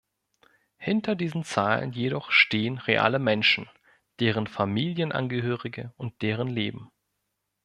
[0.79, 3.69] Hinter diesen Zahlen jedoch stehen reale Menschen,
[4.19, 6.89] deren Familienangehörige und deren Leben.